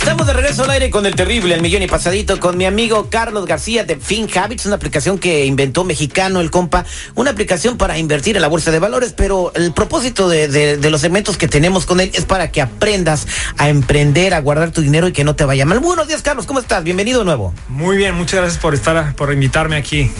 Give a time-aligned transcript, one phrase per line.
[0.00, 3.08] Estamos de regreso al aire con el terrible, el millón y pasadito, con mi amigo
[3.10, 8.34] Carlos García de FinHabits, una aplicación que inventó mexicano el compa, una aplicación para invertir
[8.34, 11.84] en la bolsa de valores, pero el propósito de, de- de los segmentos que tenemos
[11.86, 13.26] con él es para que aprendas
[13.58, 15.78] a emprender, a guardar tu dinero y que no te vaya mal.
[15.80, 16.82] Buenos días, Carlos, ¿cómo estás?
[16.82, 17.52] Bienvenido de nuevo.
[17.68, 20.10] Muy bien, muchas gracias por estar, por invitarme aquí.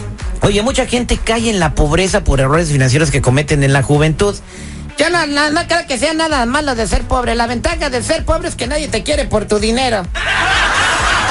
[0.43, 4.35] Oye, mucha gente cae en la pobreza por errores financieros que cometen en la juventud.
[5.01, 7.33] Ya no, no, no creo que sea nada malo de ser pobre.
[7.33, 10.03] La ventaja de ser pobre es que nadie te quiere por tu dinero.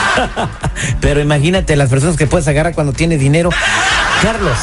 [1.01, 3.51] Pero imagínate las personas que puedes agarrar cuando tienes dinero.
[4.23, 4.59] Carlos,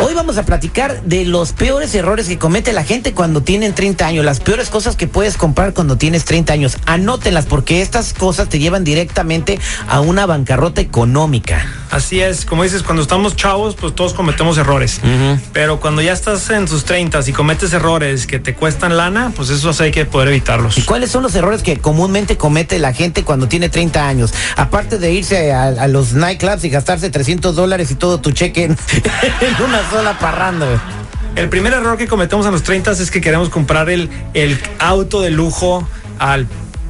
[0.00, 4.06] hoy vamos a platicar de los peores errores que comete la gente cuando tienen 30
[4.06, 6.76] años, las peores cosas que puedes comprar cuando tienes 30 años.
[6.86, 11.66] Anótenlas porque estas cosas te llevan directamente a una bancarrota económica.
[11.90, 15.00] Así es, como dices, cuando estamos chavos, pues todos cometemos errores.
[15.52, 19.50] Pero cuando ya estás en tus 30 y cometes errores que te cuestan lana, pues
[19.50, 20.76] esos hay que poder evitarlos.
[20.76, 24.34] ¿Y cuáles son los errores que comúnmente comete la gente cuando tiene 30 años?
[24.56, 28.64] Aparte de irse a, a los nightclubs y gastarse 300 dólares y todo tu cheque
[28.64, 28.72] en,
[29.40, 29.56] en
[30.18, 30.66] parranda.
[30.66, 30.78] güey.
[31.36, 35.20] El primer error que cometemos a los 30 es que queremos comprar el, el auto
[35.20, 35.86] de lujo
[36.18, 36.46] al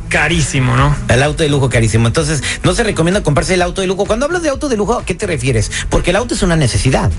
[0.08, 0.94] carísimo, ¿no?
[1.08, 2.06] El auto de lujo carísimo.
[2.06, 4.06] Entonces, no se recomienda comprarse el auto de lujo.
[4.06, 5.70] Cuando hablas de auto de lujo, ¿a qué te refieres?
[5.91, 7.10] Porque el auto es una necesidad.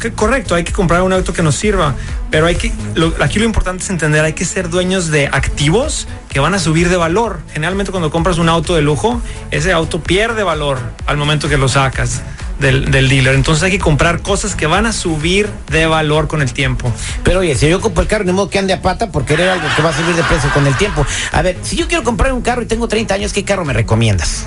[0.00, 1.94] Que- correcto, hay que comprar un auto que nos sirva,
[2.30, 6.06] pero hay que, lo- aquí lo importante es entender, hay que ser dueños de activos
[6.30, 7.40] que van a subir de valor.
[7.52, 11.68] Generalmente cuando compras un auto de lujo, ese auto pierde valor al momento que lo
[11.68, 12.22] sacas
[12.58, 13.34] del, del dealer.
[13.34, 16.92] Entonces hay que comprar cosas que van a subir de valor con el tiempo.
[17.22, 19.48] Pero oye, si yo compro el carro, ni modo que ande a pata por querer
[19.48, 21.06] algo que va a subir de precio con el tiempo.
[21.32, 23.72] A ver, si yo quiero comprar un carro y tengo 30 años, ¿qué carro me
[23.72, 24.46] recomiendas?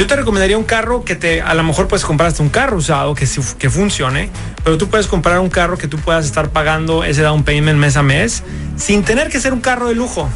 [0.00, 2.78] Yo te recomendaría un carro que te, a lo mejor puedes comprar hasta un carro
[2.78, 3.28] usado que,
[3.58, 4.30] que funcione,
[4.64, 7.98] pero tú puedes comprar un carro que tú puedas estar pagando ese down payment mes
[7.98, 8.42] a mes
[8.76, 10.26] sin tener que ser un carro de lujo.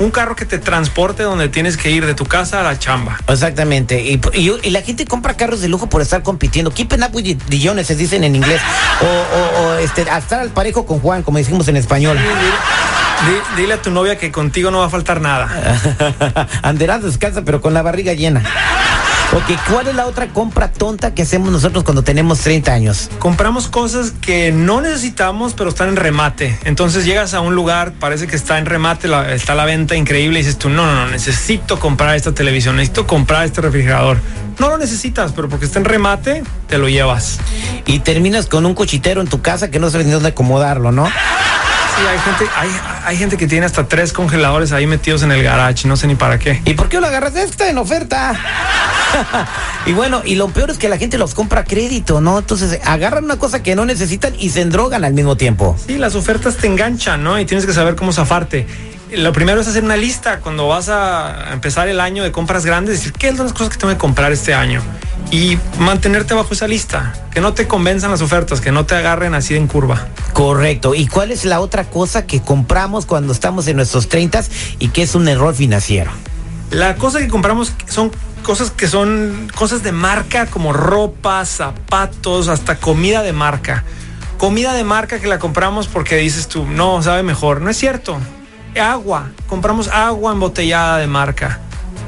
[0.00, 3.16] Un carro que te transporte donde tienes que ir de tu casa a la chamba.
[3.28, 4.00] Exactamente.
[4.02, 6.72] Y, y- y la gente compra carros de lujo por estar compitiendo.
[6.72, 8.60] Keeping up with the se dicen en inglés.
[9.00, 12.18] O, o- o, este, a estar al parejo con Juan, como decimos en español.
[12.18, 15.48] Di- dile a tu novia que contigo no va a faltar nada.
[16.62, 18.42] Anderás descansa, pero con la barriga llena.
[19.34, 23.10] Ok, ¿cuál es la otra compra tonta que hacemos nosotros cuando tenemos 30 años?
[23.18, 26.56] Compramos cosas que no necesitamos, pero están en remate.
[26.64, 30.38] Entonces llegas a un lugar, parece que está en remate, la- está la venta increíble
[30.38, 34.18] y dices tú, no, no, no, necesito comprar esta televisión, necesito comprar este refrigerador.
[34.60, 37.38] No lo necesitas, pero porque está en remate, te lo llevas.
[37.86, 41.10] Y terminas con un cochitero en tu casa que no sabes ni dónde acomodarlo, ¿no?
[41.96, 42.70] Sí, hay gente, hay,
[43.04, 46.16] hay gente que tiene hasta tres congeladores ahí metidos en el garage, no sé ni
[46.16, 46.60] para qué.
[46.64, 47.36] ¿Y por qué lo agarras?
[47.36, 48.34] Está en oferta.
[49.86, 52.38] y bueno, y lo peor es que la gente los compra a crédito, ¿no?
[52.38, 55.76] Entonces agarran una cosa que no necesitan y se endrogan al mismo tiempo.
[55.86, 57.38] Sí, las ofertas te enganchan, ¿no?
[57.38, 58.66] Y tienes que saber cómo zafarte.
[59.16, 62.98] Lo primero es hacer una lista cuando vas a empezar el año de compras grandes,
[62.98, 64.82] decir qué son las cosas que tengo que comprar este año
[65.30, 69.34] y mantenerte bajo esa lista, que no te convenzan las ofertas, que no te agarren
[69.34, 70.06] así en curva.
[70.32, 70.94] Correcto.
[70.94, 74.44] ¿Y cuál es la otra cosa que compramos cuando estamos en nuestros 30
[74.78, 76.10] y que es un error financiero?
[76.70, 78.10] La cosa que compramos son
[78.42, 83.84] cosas que son cosas de marca como ropa, zapatos, hasta comida de marca.
[84.38, 87.60] Comida de marca que la compramos porque dices tú, no, sabe mejor.
[87.60, 88.18] No es cierto.
[88.80, 89.30] Agua.
[89.46, 91.60] Compramos agua embotellada de marca.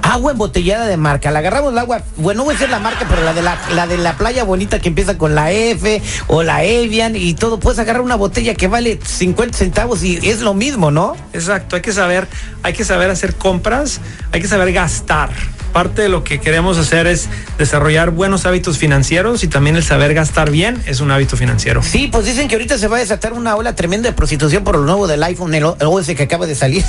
[0.03, 1.31] Agua embotellada de marca.
[1.31, 3.59] La agarramos el agua, bueno, no voy a decir la marca, pero la de la,
[3.75, 7.59] la de la playa bonita que empieza con la F o la Evian y todo.
[7.59, 11.17] Puedes agarrar una botella que vale 50 centavos y es lo mismo, ¿no?
[11.33, 12.29] Exacto, hay que saber,
[12.63, 14.01] hay que saber hacer compras,
[14.33, 15.31] hay que saber gastar.
[15.77, 17.29] Parte de lo que queremos hacer es
[17.59, 21.83] desarrollar buenos hábitos financieros y también el saber gastar bien es un hábito financiero.
[21.83, 24.77] Sí, pues dicen que ahorita se va a desatar una ola tremenda de prostitución por
[24.77, 26.83] lo nuevo del iPhone, el, el OS que acaba de salir.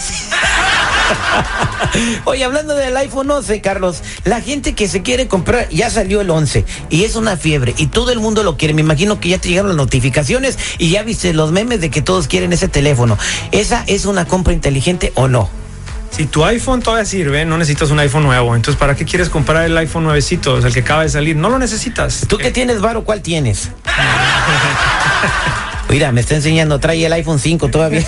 [2.23, 6.29] Oye, hablando del iPhone 11, Carlos, la gente que se quiere comprar, ya salió el
[6.29, 8.73] 11 y es una fiebre y todo el mundo lo quiere.
[8.73, 12.01] Me imagino que ya te llegaron las notificaciones y ya viste los memes de que
[12.01, 13.17] todos quieren ese teléfono.
[13.51, 15.66] ¿Esa es una compra inteligente o no?
[16.11, 18.55] Si tu iPhone todavía sirve, no necesitas un iPhone nuevo.
[18.55, 20.53] Entonces, ¿para qué quieres comprar el iPhone nuevecito?
[20.53, 21.35] O sea, el que acaba de salir.
[21.35, 22.25] No lo necesitas.
[22.27, 23.03] ¿Tú qué tienes, Varo?
[23.03, 23.69] ¿Cuál tienes?
[25.89, 28.01] Mira, me está enseñando, trae el iPhone 5 todavía.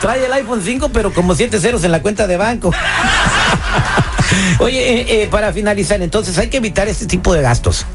[0.00, 2.72] trae el iPhone 5, pero como siete ceros en la cuenta de banco.
[4.58, 7.86] Oye, eh, eh, para finalizar, entonces hay que evitar este tipo de gastos.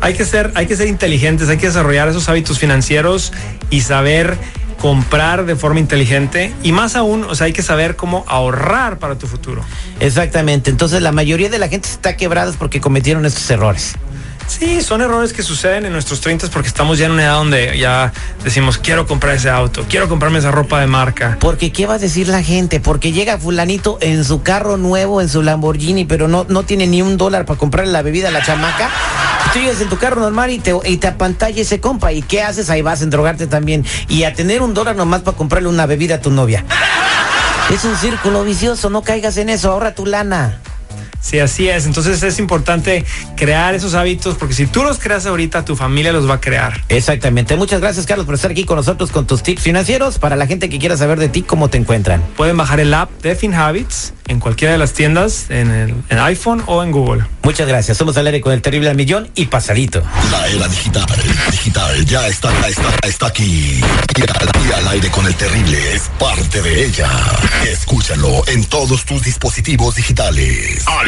[0.00, 3.32] Hay que ser, hay que ser inteligentes, hay que desarrollar esos hábitos financieros
[3.70, 4.36] y saber
[4.82, 9.14] comprar de forma inteligente y más aún, o sea, hay que saber cómo ahorrar para
[9.14, 9.62] tu futuro.
[10.00, 10.70] Exactamente.
[10.70, 13.94] Entonces la mayoría de la gente está quebrada porque cometieron estos errores.
[14.48, 17.78] Sí, son errores que suceden en nuestros 30 porque estamos ya en una edad donde
[17.78, 18.12] ya
[18.42, 21.36] decimos, quiero comprar ese auto, quiero comprarme esa ropa de marca.
[21.38, 22.80] Porque ¿qué va a decir la gente?
[22.80, 27.02] Porque llega fulanito en su carro nuevo, en su Lamborghini, pero no, no tiene ni
[27.02, 28.90] un dólar para comprarle la bebida a la chamaca.
[29.52, 32.12] Tú llegas en tu carro normal y te, y te apantalla ese compa.
[32.12, 32.70] ¿Y qué haces?
[32.70, 33.84] Ahí vas a drogarte también.
[34.08, 36.64] Y a tener un dólar nomás para comprarle una bebida a tu novia.
[37.70, 40.60] Es un círculo vicioso, no caigas en eso, ahorra tu lana.
[41.22, 41.86] Sí, así es.
[41.86, 43.04] Entonces es importante
[43.36, 46.82] crear esos hábitos porque si tú los creas ahorita, tu familia los va a crear.
[46.88, 47.56] Exactamente.
[47.56, 50.18] Muchas gracias, Carlos, por estar aquí con nosotros con tus tips financieros.
[50.18, 52.22] Para la gente que quiera saber de ti, ¿cómo te encuentran?
[52.36, 56.62] Pueden bajar el app de FinHabits en cualquiera de las tiendas, en el en iPhone
[56.66, 57.24] o en Google.
[57.42, 57.96] Muchas gracias.
[57.96, 60.02] Somos al aire con el terrible al millón y pasadito.
[60.30, 61.06] La era digital,
[61.50, 63.80] digital, ya está, está, está aquí.
[64.16, 67.08] Y al, al aire con el terrible es parte de ella.
[67.70, 70.84] Escúchalo en todos tus dispositivos digitales.